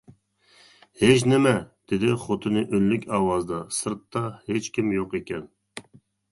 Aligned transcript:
-ھېچنېمە، 1.01 1.51
-دېدى 1.89 2.15
خوتۇنى 2.23 2.65
ئۈنلۈك 2.79 3.07
ئاۋازدا، 3.13 3.63
-سىرتتا 3.79 4.27
ھېچكىم 4.51 4.93
يوق 4.99 5.19
ئىكەن. 5.21 5.49